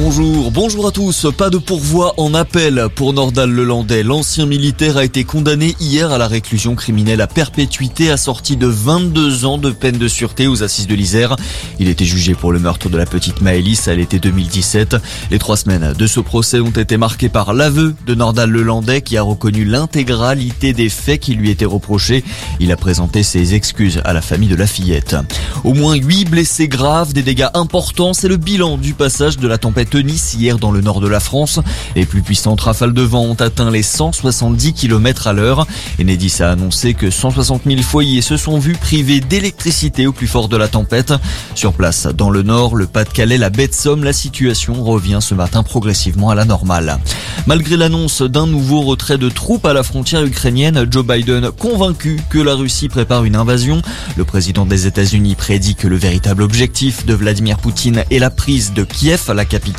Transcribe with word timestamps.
Bonjour, 0.00 0.52
bonjour 0.52 0.86
à 0.86 0.92
tous. 0.92 1.26
Pas 1.36 1.50
de 1.50 1.58
pourvoi 1.58 2.14
en 2.18 2.32
appel 2.32 2.86
pour 2.94 3.12
Nordal 3.12 3.50
Lelandais. 3.50 4.04
L'ancien 4.04 4.46
militaire 4.46 4.96
a 4.96 5.04
été 5.04 5.24
condamné 5.24 5.74
hier 5.80 6.12
à 6.12 6.18
la 6.18 6.28
réclusion 6.28 6.76
criminelle 6.76 7.20
à 7.20 7.26
perpétuité 7.26 8.08
assortie 8.08 8.56
de 8.56 8.68
22 8.68 9.44
ans 9.44 9.58
de 9.58 9.72
peine 9.72 9.98
de 9.98 10.06
sûreté 10.06 10.46
aux 10.46 10.62
assises 10.62 10.86
de 10.86 10.94
l'Isère. 10.94 11.34
Il 11.80 11.88
était 11.88 12.04
jugé 12.04 12.34
pour 12.34 12.52
le 12.52 12.60
meurtre 12.60 12.88
de 12.88 12.96
la 12.96 13.06
petite 13.06 13.40
Maëlys 13.40 13.88
à 13.88 13.94
l'été 13.96 14.20
2017. 14.20 14.96
Les 15.32 15.40
trois 15.40 15.56
semaines 15.56 15.92
de 15.92 16.06
ce 16.06 16.20
procès 16.20 16.60
ont 16.60 16.70
été 16.70 16.96
marquées 16.96 17.28
par 17.28 17.52
l'aveu 17.52 17.96
de 18.06 18.14
Nordal 18.14 18.50
Lelandais 18.50 19.02
qui 19.02 19.16
a 19.16 19.22
reconnu 19.22 19.64
l'intégralité 19.64 20.74
des 20.74 20.90
faits 20.90 21.18
qui 21.18 21.34
lui 21.34 21.50
étaient 21.50 21.64
reprochés. 21.64 22.22
Il 22.60 22.70
a 22.70 22.76
présenté 22.76 23.24
ses 23.24 23.56
excuses 23.56 24.00
à 24.04 24.12
la 24.12 24.22
famille 24.22 24.48
de 24.48 24.54
la 24.54 24.68
fillette. 24.68 25.16
Au 25.64 25.74
moins 25.74 25.96
8 25.96 26.26
blessés 26.26 26.68
graves, 26.68 27.12
des 27.12 27.22
dégâts 27.22 27.48
importants, 27.54 28.12
c'est 28.14 28.28
le 28.28 28.36
bilan 28.36 28.78
du 28.78 28.94
passage 28.94 29.38
de 29.38 29.48
la 29.48 29.58
tempête 29.58 29.87
Nice 29.96 30.34
hier 30.34 30.58
dans 30.58 30.70
le 30.70 30.80
nord 30.80 31.00
de 31.00 31.08
la 31.08 31.20
France. 31.20 31.60
Les 31.96 32.06
plus 32.06 32.22
puissantes 32.22 32.60
rafales 32.60 32.92
de 32.92 33.02
vent 33.02 33.22
ont 33.22 33.34
atteint 33.34 33.70
les 33.70 33.82
170 33.82 34.74
km 34.74 35.26
à 35.26 35.32
l'heure. 35.32 35.66
Enedis 36.00 36.36
a 36.40 36.50
annoncé 36.50 36.94
que 36.94 37.10
160 37.10 37.62
000 37.66 37.82
foyers 37.82 38.22
se 38.22 38.36
sont 38.36 38.58
vus 38.58 38.76
privés 38.76 39.20
d'électricité 39.20 40.06
au 40.06 40.12
plus 40.12 40.26
fort 40.26 40.48
de 40.48 40.56
la 40.56 40.68
tempête. 40.68 41.14
Sur 41.54 41.72
place, 41.72 42.06
dans 42.06 42.30
le 42.30 42.42
nord, 42.42 42.76
le 42.76 42.86
Pas-de-Calais, 42.86 43.38
la 43.38 43.50
baie 43.50 43.68
de 43.68 43.74
Somme, 43.74 44.04
la 44.04 44.12
situation 44.12 44.84
revient 44.84 45.18
ce 45.20 45.34
matin 45.34 45.62
progressivement 45.62 46.30
à 46.30 46.34
la 46.34 46.44
normale. 46.44 46.98
Malgré 47.46 47.76
l'annonce 47.76 48.22
d'un 48.22 48.46
nouveau 48.46 48.82
retrait 48.82 49.18
de 49.18 49.28
troupes 49.28 49.66
à 49.66 49.72
la 49.72 49.82
frontière 49.82 50.24
ukrainienne, 50.24 50.86
Joe 50.90 51.06
Biden 51.06 51.50
convaincu 51.50 52.20
que 52.28 52.38
la 52.38 52.54
Russie 52.54 52.88
prépare 52.88 53.24
une 53.24 53.36
invasion. 53.36 53.80
Le 54.16 54.24
président 54.24 54.66
des 54.66 54.86
États-Unis 54.86 55.34
prédit 55.34 55.74
que 55.74 55.88
le 55.88 55.96
véritable 55.96 56.42
objectif 56.42 57.06
de 57.06 57.14
Vladimir 57.14 57.58
Poutine 57.58 58.04
est 58.10 58.18
la 58.18 58.30
prise 58.30 58.72
de 58.72 58.84
Kiev, 58.84 59.32
la 59.34 59.44
capitale. 59.44 59.77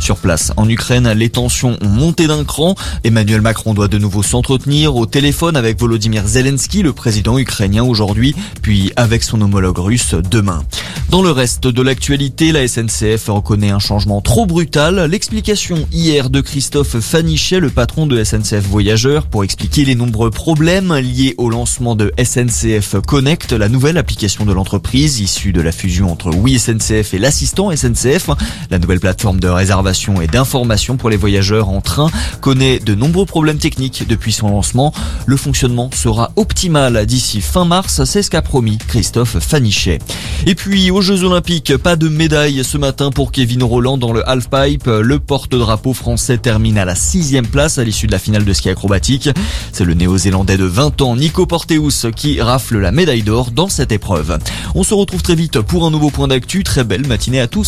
Sur 0.00 0.16
place, 0.16 0.52
en 0.56 0.66
Ukraine, 0.68 1.12
les 1.12 1.28
tensions 1.28 1.76
ont 1.82 1.88
monté 1.88 2.26
d'un 2.26 2.44
cran. 2.44 2.74
Emmanuel 3.04 3.42
Macron 3.42 3.74
doit 3.74 3.88
de 3.88 3.98
nouveau 3.98 4.22
s'entretenir 4.22 4.96
au 4.96 5.04
téléphone 5.04 5.56
avec 5.56 5.78
Volodymyr 5.78 6.26
Zelensky, 6.26 6.82
le 6.82 6.94
président 6.94 7.38
ukrainien 7.38 7.82
aujourd'hui, 7.82 8.34
puis 8.62 8.92
avec 8.96 9.22
son 9.22 9.40
homologue 9.42 9.78
russe 9.78 10.14
demain. 10.30 10.62
Dans 11.10 11.22
le 11.22 11.30
reste 11.30 11.66
de 11.68 11.82
l'actualité, 11.82 12.50
la 12.50 12.66
SNCF 12.66 13.28
reconnaît 13.28 13.70
un 13.70 13.78
changement 13.78 14.20
trop 14.20 14.46
brutal. 14.46 15.04
L'explication 15.08 15.86
hier 15.92 16.30
de 16.30 16.40
Christophe 16.40 16.98
Fanichet, 16.98 17.60
le 17.60 17.70
patron 17.70 18.06
de 18.06 18.22
SNCF 18.24 18.66
Voyageurs, 18.66 19.26
pour 19.26 19.44
expliquer 19.44 19.84
les 19.84 19.94
nombreux 19.94 20.30
problèmes 20.30 20.94
liés 20.94 21.34
au 21.38 21.48
lancement 21.50 21.94
de 21.94 22.12
SNCF 22.18 22.96
Connect, 23.06 23.52
la 23.52 23.68
nouvelle 23.68 23.98
application 23.98 24.44
de 24.44 24.52
l'entreprise 24.52 25.20
issue 25.20 25.52
de 25.52 25.60
la 25.60 25.72
fusion 25.72 26.10
entre 26.10 26.34
Oui 26.34 26.58
SNCF 26.58 27.14
et 27.14 27.18
l'assistant 27.18 27.74
SNCF. 27.74 28.30
La 28.70 28.78
nouvelle 28.78 29.00
plateforme 29.26 29.40
de 29.40 29.48
réservation 29.48 30.20
et 30.20 30.28
d'information 30.28 30.96
pour 30.96 31.10
les 31.10 31.16
voyageurs 31.16 31.68
en 31.68 31.80
train 31.80 32.10
connaît 32.40 32.78
de 32.78 32.94
nombreux 32.94 33.26
problèmes 33.26 33.58
techniques 33.58 34.06
depuis 34.06 34.30
son 34.30 34.50
lancement. 34.50 34.94
Le 35.26 35.36
fonctionnement 35.36 35.90
sera 35.92 36.30
optimal 36.36 37.04
d'ici 37.06 37.40
fin 37.40 37.64
mars, 37.64 38.04
c'est 38.04 38.22
ce 38.22 38.30
qu'a 38.30 38.40
promis 38.40 38.78
Christophe 38.78 39.40
Fanichet. 39.40 39.98
Et 40.46 40.54
puis 40.54 40.92
aux 40.92 41.00
Jeux 41.00 41.24
Olympiques, 41.24 41.76
pas 41.76 41.96
de 41.96 42.08
médaille 42.08 42.62
ce 42.62 42.78
matin 42.78 43.10
pour 43.10 43.32
Kevin 43.32 43.64
Roland 43.64 43.98
dans 43.98 44.12
le 44.12 44.22
halfpipe. 44.28 44.86
Le 44.86 45.18
porte-drapeau 45.18 45.92
français 45.92 46.38
termine 46.38 46.78
à 46.78 46.84
la 46.84 46.94
sixième 46.94 47.48
place 47.48 47.78
à 47.78 47.84
l'issue 47.84 48.06
de 48.06 48.12
la 48.12 48.20
finale 48.20 48.44
de 48.44 48.52
ski 48.52 48.68
acrobatique. 48.68 49.28
C'est 49.72 49.84
le 49.84 49.94
néo-zélandais 49.94 50.56
de 50.56 50.66
20 50.66 51.00
ans, 51.02 51.16
Nico 51.16 51.46
Porteus, 51.46 52.12
qui 52.14 52.40
rafle 52.40 52.78
la 52.78 52.92
médaille 52.92 53.24
d'or 53.24 53.50
dans 53.50 53.68
cette 53.68 53.90
épreuve. 53.90 54.38
On 54.76 54.84
se 54.84 54.94
retrouve 54.94 55.22
très 55.22 55.34
vite 55.34 55.60
pour 55.62 55.84
un 55.84 55.90
nouveau 55.90 56.10
point 56.10 56.28
d'actu. 56.28 56.62
Très 56.62 56.84
belle 56.84 57.08
matinée 57.08 57.40
à 57.40 57.48
tous. 57.48 57.64